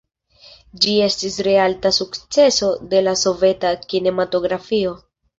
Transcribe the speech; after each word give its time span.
Ĝi 0.83 0.93
estis 1.07 1.35
reala 1.47 1.91
sukceso 1.97 2.69
de 2.93 3.01
la 3.09 3.13
soveta 3.25 3.75
kinematografio. 3.93 4.95